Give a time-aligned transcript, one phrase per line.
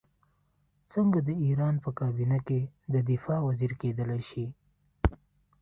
[0.93, 2.59] څنګه د ایران په کابینه کې
[2.93, 4.45] د دفاع وزیر کېدلای شي.